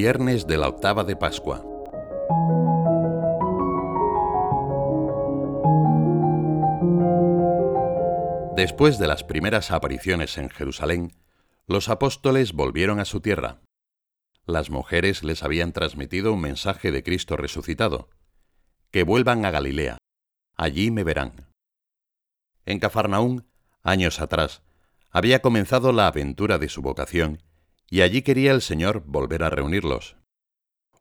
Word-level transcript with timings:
Viernes 0.00 0.46
de 0.46 0.58
la 0.58 0.68
octava 0.68 1.02
de 1.02 1.16
Pascua. 1.16 1.56
Después 8.54 9.00
de 9.00 9.08
las 9.08 9.24
primeras 9.24 9.72
apariciones 9.72 10.38
en 10.38 10.50
Jerusalén, 10.50 11.16
los 11.66 11.88
apóstoles 11.88 12.52
volvieron 12.52 13.00
a 13.00 13.04
su 13.04 13.20
tierra. 13.20 13.60
Las 14.46 14.70
mujeres 14.70 15.24
les 15.24 15.42
habían 15.42 15.72
transmitido 15.72 16.32
un 16.32 16.42
mensaje 16.42 16.92
de 16.92 17.02
Cristo 17.02 17.36
resucitado. 17.36 18.08
Que 18.92 19.02
vuelvan 19.02 19.44
a 19.44 19.50
Galilea. 19.50 19.98
Allí 20.54 20.92
me 20.92 21.02
verán. 21.02 21.48
En 22.66 22.78
Cafarnaún, 22.78 23.48
años 23.82 24.20
atrás, 24.20 24.62
había 25.10 25.42
comenzado 25.42 25.90
la 25.90 26.06
aventura 26.06 26.58
de 26.58 26.68
su 26.68 26.82
vocación, 26.82 27.42
y 27.90 28.02
allí 28.02 28.22
quería 28.22 28.52
el 28.52 28.62
Señor 28.62 29.02
volver 29.06 29.42
a 29.42 29.50
reunirlos. 29.50 30.16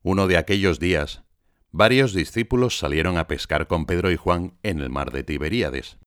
Uno 0.03 0.27
de 0.27 0.37
aquellos 0.37 0.79
días, 0.79 1.23
varios 1.71 2.13
discípulos 2.13 2.77
salieron 2.77 3.17
a 3.17 3.27
pescar 3.27 3.67
con 3.67 3.85
Pedro 3.85 4.11
y 4.11 4.15
Juan 4.15 4.57
en 4.63 4.79
el 4.79 4.89
mar 4.89 5.11
de 5.11 5.23
Tiberíades. 5.23 5.97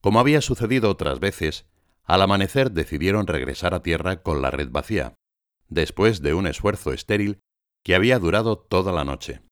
Como 0.00 0.18
había 0.18 0.40
sucedido 0.40 0.90
otras 0.90 1.20
veces, 1.20 1.66
al 2.04 2.22
amanecer 2.22 2.72
decidieron 2.72 3.26
regresar 3.26 3.74
a 3.74 3.82
tierra 3.82 4.22
con 4.22 4.42
la 4.42 4.50
red 4.50 4.70
vacía, 4.70 5.14
después 5.68 6.22
de 6.22 6.34
un 6.34 6.46
esfuerzo 6.46 6.92
estéril 6.92 7.40
que 7.84 7.94
había 7.94 8.18
durado 8.18 8.58
toda 8.58 8.92
la 8.92 9.04
noche. 9.04 9.42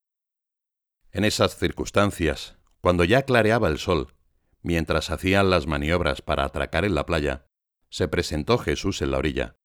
En 1.13 1.25
esas 1.25 1.57
circunstancias, 1.57 2.59
cuando 2.81 3.05
ya 3.05 3.23
clareaba 3.23 3.69
el 3.69 3.79
sol, 3.79 4.15
mientras 4.63 5.11
hacían 5.11 5.51
las 5.51 5.67
maniobras 5.67 6.21
para 6.21 6.45
atracar 6.45 6.85
en 6.85 6.95
la 6.95 7.07
playa, 7.07 7.47
se 7.91 8.09
presentó 8.09 8.59
Jesús 8.59 9.01
en 9.03 9.13
la 9.13 9.19
orilla, 9.19 9.58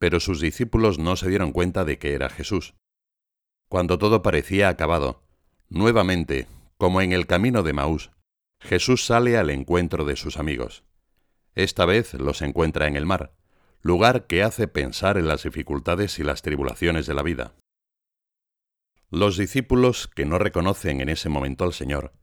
pero 0.00 0.18
sus 0.18 0.40
discípulos 0.40 0.98
no 0.98 1.14
se 1.16 1.28
dieron 1.28 1.52
cuenta 1.52 1.84
de 1.84 1.98
que 1.98 2.14
era 2.14 2.30
Jesús. 2.30 2.74
Cuando 3.68 3.98
todo 3.98 4.22
parecía 4.22 4.70
acabado, 4.70 5.22
nuevamente, 5.68 6.46
como 6.78 7.02
en 7.02 7.12
el 7.12 7.26
camino 7.26 7.62
de 7.62 7.74
Maús, 7.74 8.10
Jesús 8.60 9.04
sale 9.04 9.36
al 9.36 9.50
encuentro 9.50 10.06
de 10.06 10.16
sus 10.16 10.38
amigos. 10.38 10.84
Esta 11.54 11.84
vez 11.84 12.14
los 12.14 12.40
encuentra 12.40 12.86
en 12.86 12.96
el 12.96 13.04
mar, 13.04 13.34
lugar 13.82 14.26
que 14.26 14.42
hace 14.42 14.68
pensar 14.68 15.18
en 15.18 15.28
las 15.28 15.42
dificultades 15.42 16.18
y 16.18 16.24
las 16.24 16.40
tribulaciones 16.40 17.06
de 17.06 17.14
la 17.14 17.22
vida. 17.22 17.54
Los 19.10 19.36
discípulos 19.36 20.08
que 20.08 20.24
no 20.24 20.38
reconocen 20.38 21.02
en 21.02 21.10
ese 21.10 21.28
momento 21.28 21.64
al 21.64 21.74
Señor, 21.74 22.14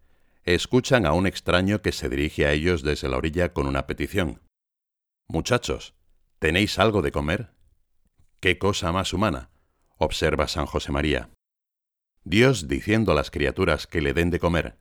escuchan 0.45 1.05
a 1.05 1.14
un 1.14 1.28
extraño 1.28 1.83
que 1.83 1.92
se 1.92 2.09
dirige 2.09 2.48
a 2.48 2.53
ellos 2.53 2.81
desde 2.81 3.08
la 3.08 3.17
orilla 3.17 3.53
con 3.53 3.67
una 3.67 3.86
petición. 3.86 4.42
Muchachos, 5.28 5.94
¿tenéis 6.39 6.80
algo 6.80 7.03
de 7.03 7.11
comer? 7.11 7.57
¿Qué 8.40 8.60
cosa 8.60 8.92
más 8.92 9.14
humana? 9.14 9.50
observa 9.98 10.48
San 10.48 10.68
José 10.68 10.92
María. 10.92 11.32
Dios 12.24 12.68
diciendo 12.68 13.12
a 13.12 13.16
las 13.16 13.32
criaturas 13.32 13.88
que 13.88 14.00
le 14.00 14.14
den 14.14 14.30
de 14.30 14.40
comer. 14.40 14.78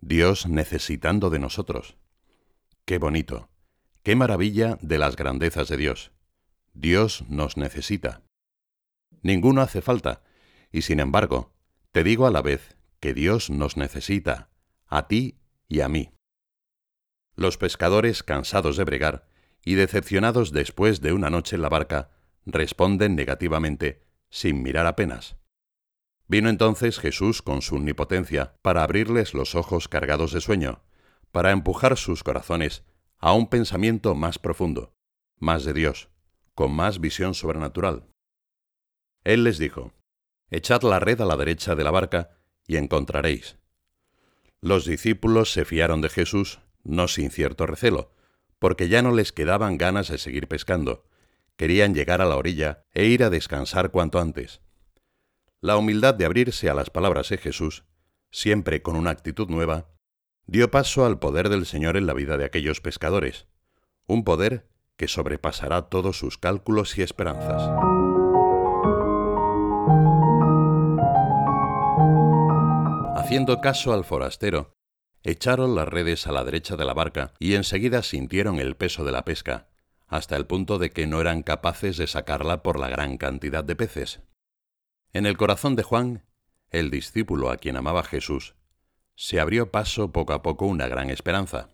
Dios 0.00 0.48
necesitando 0.48 1.30
de 1.30 1.38
nosotros. 1.38 1.96
Qué 2.84 2.98
bonito, 2.98 3.48
qué 4.02 4.16
maravilla 4.16 4.76
de 4.80 4.98
las 4.98 5.14
grandezas 5.14 5.68
de 5.68 5.76
Dios. 5.76 6.10
Dios 6.74 7.24
nos 7.28 7.56
necesita. 7.56 8.22
Ninguno 9.22 9.60
hace 9.60 9.82
falta, 9.82 10.24
y 10.72 10.82
sin 10.82 10.98
embargo, 10.98 11.52
te 11.92 12.02
digo 12.02 12.26
a 12.26 12.32
la 12.32 12.42
vez 12.42 12.76
que 12.98 13.14
Dios 13.14 13.50
nos 13.50 13.76
necesita, 13.76 14.50
a 14.86 15.06
ti 15.06 15.38
y 15.68 15.80
a 15.80 15.88
mí. 15.88 16.10
Los 17.36 17.56
pescadores, 17.56 18.24
cansados 18.24 18.76
de 18.76 18.84
bregar 18.84 19.28
y 19.64 19.74
decepcionados 19.74 20.50
después 20.50 21.00
de 21.00 21.12
una 21.12 21.30
noche 21.30 21.54
en 21.54 21.62
la 21.62 21.68
barca, 21.68 22.10
responden 22.46 23.16
negativamente, 23.16 24.02
sin 24.30 24.62
mirar 24.62 24.86
apenas. 24.86 25.36
Vino 26.26 26.48
entonces 26.48 26.98
Jesús 26.98 27.42
con 27.42 27.60
su 27.60 27.76
omnipotencia 27.76 28.54
para 28.62 28.84
abrirles 28.84 29.34
los 29.34 29.54
ojos 29.54 29.88
cargados 29.88 30.32
de 30.32 30.40
sueño, 30.40 30.82
para 31.32 31.50
empujar 31.50 31.96
sus 31.96 32.22
corazones 32.22 32.84
a 33.18 33.32
un 33.32 33.48
pensamiento 33.48 34.14
más 34.14 34.38
profundo, 34.38 34.94
más 35.38 35.64
de 35.64 35.72
Dios, 35.72 36.08
con 36.54 36.72
más 36.72 37.00
visión 37.00 37.34
sobrenatural. 37.34 38.06
Él 39.24 39.44
les 39.44 39.58
dijo, 39.58 39.92
Echad 40.50 40.82
la 40.82 41.00
red 41.00 41.20
a 41.20 41.24
la 41.26 41.36
derecha 41.36 41.74
de 41.74 41.84
la 41.84 41.90
barca 41.90 42.30
y 42.66 42.76
encontraréis. 42.76 43.56
Los 44.60 44.84
discípulos 44.84 45.52
se 45.52 45.64
fiaron 45.64 46.00
de 46.00 46.08
Jesús, 46.08 46.60
no 46.82 47.08
sin 47.08 47.30
cierto 47.30 47.66
recelo, 47.66 48.12
porque 48.58 48.88
ya 48.88 49.02
no 49.02 49.12
les 49.12 49.32
quedaban 49.32 49.78
ganas 49.78 50.08
de 50.08 50.18
seguir 50.18 50.48
pescando, 50.48 51.04
querían 51.60 51.92
llegar 51.92 52.22
a 52.22 52.24
la 52.24 52.38
orilla 52.38 52.86
e 52.94 53.04
ir 53.04 53.22
a 53.22 53.28
descansar 53.28 53.90
cuanto 53.90 54.18
antes. 54.18 54.62
La 55.60 55.76
humildad 55.76 56.14
de 56.14 56.24
abrirse 56.24 56.70
a 56.70 56.74
las 56.74 56.88
palabras 56.88 57.28
de 57.28 57.36
Jesús, 57.36 57.84
siempre 58.30 58.80
con 58.80 58.96
una 58.96 59.10
actitud 59.10 59.46
nueva, 59.50 59.90
dio 60.46 60.70
paso 60.70 61.04
al 61.04 61.18
poder 61.18 61.50
del 61.50 61.66
Señor 61.66 61.98
en 61.98 62.06
la 62.06 62.14
vida 62.14 62.38
de 62.38 62.46
aquellos 62.46 62.80
pescadores, 62.80 63.46
un 64.06 64.24
poder 64.24 64.70
que 64.96 65.06
sobrepasará 65.06 65.90
todos 65.90 66.18
sus 66.18 66.38
cálculos 66.38 66.96
y 66.96 67.02
esperanzas. 67.02 67.62
Haciendo 73.18 73.60
caso 73.60 73.92
al 73.92 74.06
forastero, 74.06 74.78
echaron 75.24 75.74
las 75.74 75.88
redes 75.88 76.26
a 76.26 76.32
la 76.32 76.42
derecha 76.42 76.76
de 76.76 76.86
la 76.86 76.94
barca 76.94 77.34
y 77.38 77.54
enseguida 77.54 78.02
sintieron 78.02 78.60
el 78.60 78.76
peso 78.76 79.04
de 79.04 79.12
la 79.12 79.26
pesca, 79.26 79.69
hasta 80.10 80.36
el 80.36 80.44
punto 80.44 80.78
de 80.78 80.90
que 80.90 81.06
no 81.06 81.20
eran 81.20 81.44
capaces 81.44 81.96
de 81.96 82.08
sacarla 82.08 82.64
por 82.64 82.80
la 82.80 82.88
gran 82.88 83.16
cantidad 83.16 83.62
de 83.62 83.76
peces. 83.76 84.20
En 85.12 85.24
el 85.24 85.36
corazón 85.36 85.76
de 85.76 85.84
Juan, 85.84 86.26
el 86.70 86.90
discípulo 86.90 87.50
a 87.50 87.56
quien 87.56 87.76
amaba 87.76 88.02
Jesús, 88.02 88.56
se 89.14 89.38
abrió 89.38 89.70
paso 89.70 90.10
poco 90.10 90.32
a 90.32 90.42
poco 90.42 90.66
una 90.66 90.88
gran 90.88 91.10
esperanza. 91.10 91.68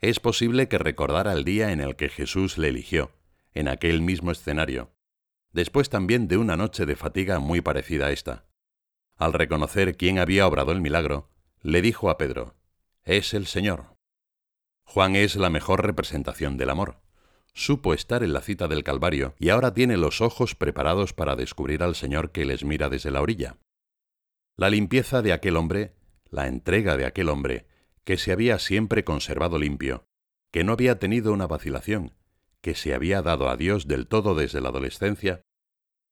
Es 0.00 0.18
posible 0.18 0.66
que 0.66 0.78
recordara 0.78 1.32
el 1.32 1.44
día 1.44 1.70
en 1.70 1.80
el 1.80 1.94
que 1.94 2.08
Jesús 2.08 2.58
le 2.58 2.68
eligió, 2.68 3.12
en 3.54 3.68
aquel 3.68 4.02
mismo 4.02 4.32
escenario, 4.32 4.92
después 5.52 5.90
también 5.90 6.26
de 6.26 6.38
una 6.38 6.56
noche 6.56 6.86
de 6.86 6.96
fatiga 6.96 7.38
muy 7.38 7.60
parecida 7.60 8.06
a 8.06 8.10
esta. 8.10 8.46
Al 9.16 9.32
reconocer 9.32 9.96
quién 9.96 10.18
había 10.18 10.46
obrado 10.46 10.72
el 10.72 10.80
milagro, 10.80 11.30
le 11.62 11.82
dijo 11.82 12.10
a 12.10 12.18
Pedro, 12.18 12.56
Es 13.04 13.32
el 13.32 13.46
Señor. 13.46 13.96
Juan 14.82 15.14
es 15.14 15.36
la 15.36 15.50
mejor 15.50 15.86
representación 15.86 16.56
del 16.56 16.70
amor 16.70 17.00
supo 17.54 17.94
estar 17.94 18.22
en 18.22 18.32
la 18.32 18.40
cita 18.40 18.68
del 18.68 18.84
Calvario 18.84 19.34
y 19.38 19.50
ahora 19.50 19.74
tiene 19.74 19.96
los 19.96 20.20
ojos 20.20 20.54
preparados 20.54 21.12
para 21.12 21.36
descubrir 21.36 21.82
al 21.82 21.94
Señor 21.94 22.32
que 22.32 22.44
les 22.44 22.64
mira 22.64 22.88
desde 22.88 23.10
la 23.10 23.20
orilla. 23.20 23.58
La 24.56 24.70
limpieza 24.70 25.22
de 25.22 25.32
aquel 25.32 25.56
hombre, 25.56 25.94
la 26.30 26.46
entrega 26.46 26.96
de 26.96 27.06
aquel 27.06 27.28
hombre, 27.28 27.66
que 28.04 28.16
se 28.16 28.32
había 28.32 28.58
siempre 28.58 29.04
conservado 29.04 29.58
limpio, 29.58 30.04
que 30.50 30.64
no 30.64 30.72
había 30.72 30.98
tenido 30.98 31.32
una 31.32 31.46
vacilación, 31.46 32.14
que 32.60 32.74
se 32.74 32.94
había 32.94 33.22
dado 33.22 33.48
a 33.48 33.56
Dios 33.56 33.86
del 33.86 34.06
todo 34.06 34.34
desde 34.34 34.60
la 34.60 34.68
adolescencia, 34.68 35.42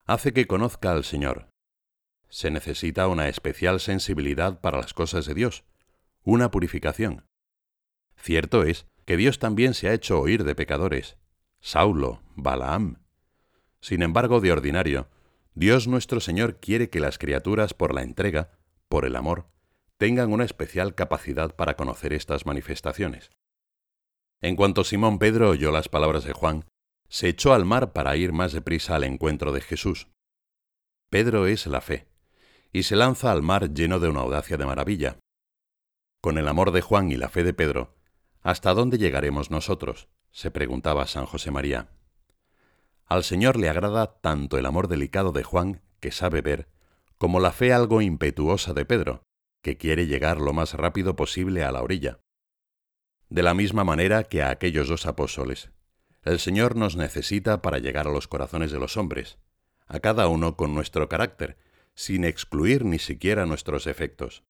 hace 0.07 0.33
que 0.33 0.47
conozca 0.47 0.93
al 0.93 1.05
Señor. 1.05 1.51
Se 2.29 2.51
necesita 2.51 3.09
una 3.09 3.29
especial 3.29 3.81
sensibilidad 3.81 4.61
para 4.61 4.79
las 4.79 4.95
cosas 4.95 5.27
de 5.27 5.35
Dios, 5.35 5.65
una 6.23 6.51
purificación. 6.51 7.27
Cierto 8.17 8.65
es 8.65 8.87
que 9.05 9.17
Dios 9.17 9.39
también 9.39 9.75
se 9.75 9.89
ha 9.89 9.95
hecho 9.95 10.21
oír 10.21 10.45
de 10.45 10.55
pecadores, 10.55 11.17
Saulo, 11.61 12.23
Balaam. 12.37 13.03
Sin 13.81 14.03
embargo, 14.03 14.41
de 14.41 14.53
ordinario, 14.53 15.09
Dios 15.55 15.89
nuestro 15.89 16.21
Señor 16.21 16.61
quiere 16.61 16.89
que 16.89 17.01
las 17.01 17.19
criaturas 17.19 17.75
por 17.75 17.95
la 17.95 18.03
entrega, 18.03 18.53
por 18.89 19.05
el 19.05 19.17
amor, 19.17 19.47
tengan 19.97 20.33
una 20.33 20.45
especial 20.45 20.95
capacidad 20.95 21.55
para 21.57 21.75
conocer 21.75 22.13
estas 22.13 22.47
manifestaciones. 22.47 23.31
En 24.41 24.55
cuanto 24.55 24.85
Simón 24.85 25.19
Pedro 25.19 25.51
oyó 25.51 25.73
las 25.73 25.89
palabras 25.89 26.25
de 26.25 26.33
Juan, 26.33 26.65
se 27.09 27.29
echó 27.29 27.53
al 27.53 27.65
mar 27.65 27.93
para 27.93 28.17
ir 28.17 28.33
más 28.33 28.53
deprisa 28.53 28.95
al 28.95 29.05
encuentro 29.05 29.53
de 29.53 29.61
Jesús. 29.61 30.09
Pedro 31.11 31.47
es 31.47 31.67
la 31.67 31.81
fe, 31.81 32.07
y 32.73 32.85
se 32.85 32.95
lanza 32.95 33.33
al 33.33 33.43
mar 33.43 33.73
lleno 33.73 33.99
de 33.99 34.09
una 34.09 34.21
audacia 34.21 34.57
de 34.57 34.67
maravilla. 34.67 35.19
Con 36.21 36.39
el 36.39 36.47
amor 36.47 36.71
de 36.71 36.83
Juan 36.83 37.11
y 37.11 37.17
la 37.17 37.29
fe 37.29 37.43
de 37.43 37.55
Pedro, 37.55 37.97
¿hasta 38.43 38.75
dónde 38.75 38.99
llegaremos 38.99 39.51
nosotros? 39.51 40.09
Se 40.31 40.51
preguntaba 40.51 41.07
San 41.07 41.27
José 41.27 41.51
María. 41.51 41.89
Al 43.07 43.25
Señor 43.25 43.57
le 43.57 43.69
agrada 43.69 44.21
tanto 44.21 44.59
el 44.59 44.67
amor 44.67 44.89
delicado 44.89 45.33
de 45.33 45.43
Juan, 45.43 45.83
que 46.01 46.13
sabe 46.13 46.43
ver, 46.43 46.69
como 47.17 47.41
la 47.41 47.53
fe 47.53 47.73
algo 47.73 48.03
impetuosa 48.03 48.75
de 48.75 48.85
Pedro, 48.85 49.23
que 49.63 49.77
quiere 49.77 50.07
llegar 50.07 50.41
lo 50.41 50.53
más 50.53 50.75
rápido 50.75 51.17
posible 51.17 51.65
a 51.65 51.73
la 51.73 51.83
orilla. 51.83 52.21
De 53.29 53.43
la 53.43 53.55
misma 53.55 53.85
manera 53.85 54.25
que 54.25 54.43
a 54.43 54.51
aquellos 54.51 54.89
dos 54.89 55.07
apóstoles, 55.07 55.71
el 56.23 56.39
Señor 56.39 56.77
nos 56.77 56.97
necesita 56.97 57.63
para 57.63 57.79
llegar 57.79 58.07
a 58.07 58.13
los 58.13 58.29
corazones 58.29 58.71
de 58.73 58.79
los 58.79 58.97
hombres, 58.97 59.39
a 59.87 60.01
cada 60.01 60.29
uno 60.29 60.57
con 60.57 60.75
nuestro 60.75 61.09
carácter, 61.09 61.57
sin 61.95 62.25
excluir 62.25 62.85
ni 62.85 62.99
siquiera 62.99 63.47
nuestros 63.47 63.87
efectos. 63.87 64.45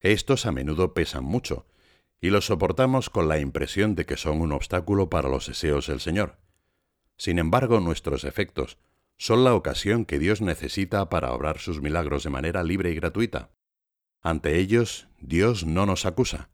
Estos 0.00 0.46
a 0.46 0.52
menudo 0.52 0.94
pesan 0.94 1.24
mucho, 1.24 1.66
y 2.20 2.30
los 2.30 2.46
soportamos 2.46 3.10
con 3.10 3.28
la 3.28 3.38
impresión 3.38 3.94
de 3.94 4.06
que 4.06 4.16
son 4.16 4.40
un 4.40 4.52
obstáculo 4.52 5.08
para 5.08 5.28
los 5.28 5.46
deseos 5.46 5.86
del 5.86 6.00
Señor. 6.00 6.36
Sin 7.16 7.38
embargo, 7.38 7.80
nuestros 7.80 8.24
efectos 8.24 8.78
son 9.16 9.44
la 9.44 9.54
ocasión 9.54 10.04
que 10.04 10.18
Dios 10.18 10.40
necesita 10.40 11.08
para 11.08 11.32
obrar 11.32 11.58
sus 11.58 11.80
milagros 11.80 12.24
de 12.24 12.30
manera 12.30 12.62
libre 12.62 12.90
y 12.90 12.94
gratuita. 12.94 13.50
Ante 14.22 14.58
ellos, 14.58 15.08
Dios 15.20 15.64
no 15.66 15.86
nos 15.86 16.06
acusa. 16.06 16.50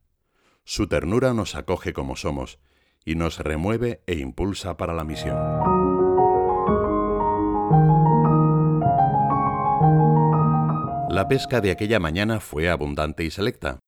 Su 0.65 0.89
ternura 0.89 1.33
nos 1.33 1.55
acoge 1.55 1.93
como 1.93 2.17
somos 2.17 2.59
y 3.05 3.15
nos 3.15 3.39
remueve 3.39 4.03
e 4.07 4.15
impulsa 4.17 4.77
para 4.77 4.95
la 4.95 5.05
misión. 5.05 5.37
La 11.09 11.29
pesca 11.29 11.61
de 11.61 11.71
aquella 11.71 12.01
mañana 12.01 12.41
fue 12.41 12.69
abundante 12.69 13.25
y 13.25 13.31
selecta. 13.31 13.79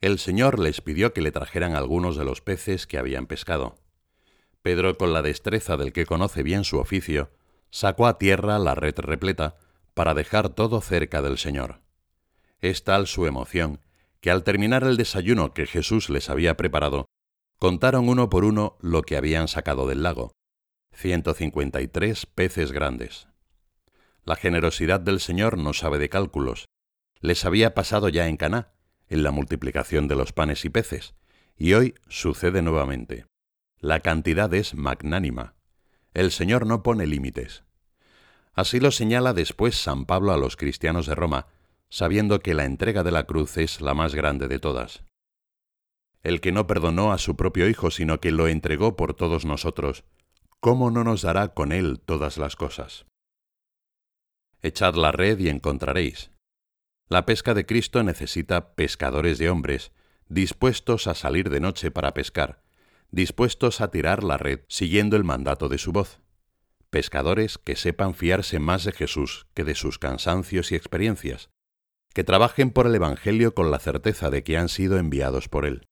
El 0.00 0.18
Señor 0.18 0.58
les 0.58 0.80
pidió 0.80 1.12
que 1.12 1.20
le 1.20 1.30
trajeran 1.30 1.74
algunos 1.74 2.16
de 2.16 2.24
los 2.24 2.40
peces 2.40 2.86
que 2.86 2.96
habían 2.96 3.26
pescado. 3.26 3.76
Pedro, 4.62 4.96
con 4.96 5.12
la 5.12 5.20
destreza 5.20 5.76
del 5.76 5.92
que 5.92 6.06
conoce 6.06 6.42
bien 6.42 6.64
su 6.64 6.78
oficio, 6.78 7.30
sacó 7.70 8.06
a 8.06 8.16
tierra 8.16 8.58
la 8.58 8.74
red 8.74 8.98
repleta 8.98 9.58
para 9.92 10.14
dejar 10.14 10.48
todo 10.48 10.80
cerca 10.80 11.20
del 11.20 11.36
Señor. 11.36 11.82
Es 12.60 12.82
tal 12.84 13.06
su 13.06 13.26
emoción 13.26 13.80
que 14.20 14.30
al 14.30 14.42
terminar 14.42 14.84
el 14.84 14.96
desayuno 14.96 15.52
que 15.52 15.66
Jesús 15.66 16.08
les 16.08 16.30
había 16.30 16.56
preparado, 16.56 17.06
contaron 17.58 18.08
uno 18.08 18.30
por 18.30 18.44
uno 18.44 18.78
lo 18.80 19.02
que 19.02 19.16
habían 19.16 19.48
sacado 19.48 19.86
del 19.86 20.02
lago. 20.02 20.32
153 20.92 22.26
peces 22.26 22.72
grandes. 22.72 23.28
La 24.24 24.36
generosidad 24.36 25.00
del 25.00 25.20
Señor 25.20 25.58
no 25.58 25.72
sabe 25.72 25.98
de 25.98 26.08
cálculos. 26.08 26.68
Les 27.20 27.44
había 27.44 27.74
pasado 27.74 28.08
ya 28.08 28.28
en 28.28 28.36
Caná, 28.36 28.72
en 29.10 29.22
la 29.22 29.32
multiplicación 29.32 30.08
de 30.08 30.16
los 30.16 30.32
panes 30.32 30.64
y 30.64 30.70
peces, 30.70 31.14
y 31.56 31.74
hoy 31.74 31.94
sucede 32.08 32.62
nuevamente. 32.62 33.26
La 33.78 34.00
cantidad 34.00 34.52
es 34.54 34.74
magnánima. 34.74 35.54
El 36.14 36.30
Señor 36.30 36.66
no 36.66 36.82
pone 36.82 37.06
límites. 37.06 37.64
Así 38.54 38.80
lo 38.80 38.90
señala 38.90 39.34
después 39.34 39.76
San 39.76 40.06
Pablo 40.06 40.32
a 40.32 40.36
los 40.36 40.56
cristianos 40.56 41.06
de 41.06 41.14
Roma, 41.14 41.46
sabiendo 41.88 42.40
que 42.40 42.54
la 42.54 42.64
entrega 42.64 43.02
de 43.02 43.10
la 43.10 43.24
cruz 43.24 43.56
es 43.58 43.80
la 43.80 43.94
más 43.94 44.14
grande 44.14 44.48
de 44.48 44.58
todas. 44.58 45.04
El 46.22 46.40
que 46.40 46.52
no 46.52 46.66
perdonó 46.66 47.12
a 47.12 47.18
su 47.18 47.36
propio 47.36 47.68
Hijo, 47.68 47.90
sino 47.90 48.20
que 48.20 48.30
lo 48.30 48.48
entregó 48.48 48.96
por 48.96 49.14
todos 49.14 49.44
nosotros, 49.44 50.04
¿cómo 50.60 50.90
no 50.90 51.04
nos 51.04 51.22
dará 51.22 51.48
con 51.48 51.72
él 51.72 52.00
todas 52.04 52.38
las 52.38 52.56
cosas? 52.56 53.06
Echad 54.62 54.94
la 54.94 55.10
red 55.10 55.38
y 55.38 55.48
encontraréis. 55.48 56.30
La 57.12 57.26
pesca 57.26 57.54
de 57.54 57.66
Cristo 57.66 58.04
necesita 58.04 58.76
pescadores 58.76 59.38
de 59.38 59.50
hombres, 59.50 59.90
dispuestos 60.28 61.08
a 61.08 61.16
salir 61.16 61.50
de 61.50 61.58
noche 61.58 61.90
para 61.90 62.14
pescar, 62.14 62.62
dispuestos 63.10 63.80
a 63.80 63.90
tirar 63.90 64.22
la 64.22 64.36
red 64.36 64.60
siguiendo 64.68 65.16
el 65.16 65.24
mandato 65.24 65.68
de 65.68 65.78
su 65.78 65.90
voz. 65.90 66.20
Pescadores 66.88 67.58
que 67.58 67.74
sepan 67.74 68.14
fiarse 68.14 68.60
más 68.60 68.84
de 68.84 68.92
Jesús 68.92 69.48
que 69.54 69.64
de 69.64 69.74
sus 69.74 69.98
cansancios 69.98 70.70
y 70.70 70.76
experiencias, 70.76 71.50
que 72.14 72.22
trabajen 72.22 72.70
por 72.70 72.86
el 72.86 72.94
Evangelio 72.94 73.56
con 73.56 73.72
la 73.72 73.80
certeza 73.80 74.30
de 74.30 74.44
que 74.44 74.56
han 74.56 74.68
sido 74.68 74.96
enviados 74.96 75.48
por 75.48 75.66
Él. 75.66 75.88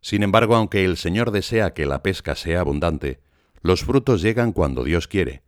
Sin 0.00 0.22
embargo, 0.22 0.54
aunque 0.54 0.84
el 0.84 0.96
Señor 0.96 1.32
desea 1.32 1.74
que 1.74 1.86
la 1.86 2.04
pesca 2.04 2.36
sea 2.36 2.60
abundante, 2.60 3.20
los 3.62 3.82
frutos 3.82 4.22
llegan 4.22 4.52
cuando 4.52 4.84
Dios 4.84 5.08
quiere, 5.08 5.42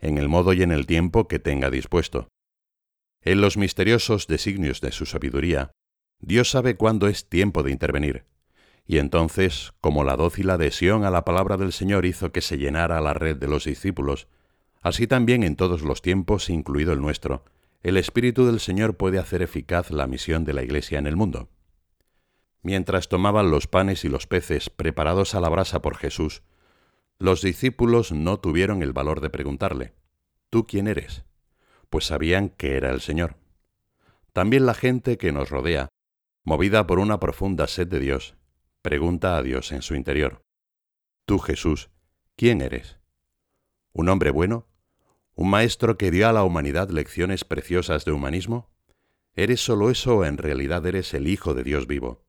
en 0.00 0.18
el 0.18 0.28
modo 0.28 0.52
y 0.54 0.64
en 0.64 0.72
el 0.72 0.86
tiempo 0.86 1.28
que 1.28 1.38
tenga 1.38 1.70
dispuesto. 1.70 2.26
En 3.22 3.42
los 3.42 3.58
misteriosos 3.58 4.26
designios 4.26 4.80
de 4.80 4.92
su 4.92 5.04
sabiduría, 5.04 5.72
Dios 6.20 6.50
sabe 6.50 6.76
cuándo 6.76 7.06
es 7.06 7.28
tiempo 7.28 7.62
de 7.62 7.70
intervenir, 7.70 8.24
y 8.86 8.96
entonces, 8.96 9.72
como 9.82 10.04
la 10.04 10.16
dócil 10.16 10.48
adhesión 10.48 11.04
a 11.04 11.10
la 11.10 11.24
palabra 11.24 11.58
del 11.58 11.72
Señor 11.72 12.06
hizo 12.06 12.32
que 12.32 12.40
se 12.40 12.56
llenara 12.56 13.00
la 13.02 13.12
red 13.12 13.36
de 13.36 13.46
los 13.46 13.64
discípulos, 13.64 14.26
así 14.80 15.06
también 15.06 15.42
en 15.42 15.56
todos 15.56 15.82
los 15.82 16.00
tiempos, 16.00 16.48
incluido 16.48 16.92
el 16.92 17.00
nuestro, 17.00 17.44
el 17.82 17.98
Espíritu 17.98 18.46
del 18.46 18.58
Señor 18.58 18.96
puede 18.96 19.18
hacer 19.18 19.42
eficaz 19.42 19.90
la 19.90 20.06
misión 20.06 20.44
de 20.44 20.54
la 20.54 20.62
Iglesia 20.62 20.98
en 20.98 21.06
el 21.06 21.16
mundo. 21.16 21.50
Mientras 22.62 23.08
tomaban 23.08 23.50
los 23.50 23.66
panes 23.66 24.04
y 24.04 24.08
los 24.08 24.26
peces 24.26 24.70
preparados 24.70 25.34
a 25.34 25.40
la 25.40 25.48
brasa 25.50 25.82
por 25.82 25.96
Jesús, 25.96 26.42
los 27.18 27.42
discípulos 27.42 28.12
no 28.12 28.40
tuvieron 28.40 28.82
el 28.82 28.94
valor 28.94 29.20
de 29.20 29.28
preguntarle, 29.28 29.92
¿Tú 30.50 30.66
quién 30.66 30.88
eres? 30.88 31.24
Pues 31.90 32.06
sabían 32.06 32.48
que 32.48 32.76
era 32.76 32.90
el 32.90 33.00
Señor. 33.00 33.36
También 34.32 34.64
la 34.64 34.74
gente 34.74 35.18
que 35.18 35.32
nos 35.32 35.50
rodea, 35.50 35.88
movida 36.44 36.86
por 36.86 37.00
una 37.00 37.20
profunda 37.20 37.66
sed 37.66 37.88
de 37.88 37.98
Dios, 37.98 38.36
pregunta 38.80 39.36
a 39.36 39.42
Dios 39.42 39.72
en 39.72 39.82
su 39.82 39.94
interior. 39.94 40.42
Tú, 41.26 41.38
Jesús, 41.38 41.90
¿quién 42.36 42.62
eres? 42.62 42.98
¿Un 43.92 44.08
hombre 44.08 44.30
bueno? 44.30 44.68
¿Un 45.34 45.50
maestro 45.50 45.98
que 45.98 46.10
dio 46.10 46.28
a 46.28 46.32
la 46.32 46.44
humanidad 46.44 46.90
lecciones 46.90 47.44
preciosas 47.44 48.04
de 48.04 48.12
humanismo? 48.12 48.70
¿Eres 49.34 49.60
solo 49.60 49.90
eso 49.90 50.18
o 50.18 50.24
en 50.24 50.38
realidad 50.38 50.86
eres 50.86 51.12
el 51.14 51.26
Hijo 51.26 51.54
de 51.54 51.64
Dios 51.64 51.86
vivo? 51.86 52.24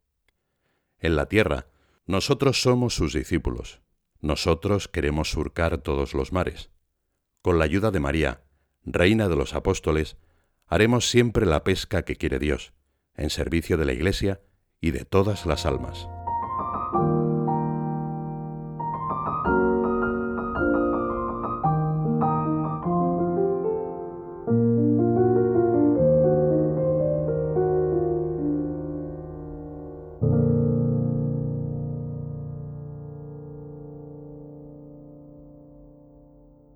En 0.98 1.16
la 1.16 1.28
tierra, 1.28 1.68
nosotros 2.06 2.62
somos 2.62 2.96
sus 2.96 3.14
discípulos. 3.14 3.82
Nosotros 4.22 4.88
queremos 4.88 5.32
surcar 5.32 5.78
todos 5.80 6.14
los 6.14 6.32
mares. 6.32 6.70
Con 7.42 7.58
la 7.58 7.66
ayuda 7.66 7.92
de 7.92 8.00
María, 8.00 8.44
Reina 8.84 9.28
de 9.28 9.36
los 9.36 9.54
Apóstoles, 9.54 10.18
haremos 10.68 11.10
siempre 11.10 11.46
la 11.46 11.64
pesca 11.64 12.04
que 12.04 12.16
quiere 12.16 12.40
Dios, 12.40 12.74
en 13.16 13.30
servicio 13.30 13.78
de 13.78 13.86
la 13.86 13.94
Iglesia 13.94 14.42
y 14.80 14.92
de 14.92 15.06
todas 15.06 15.46
las 15.46 15.66
almas. 15.66 16.08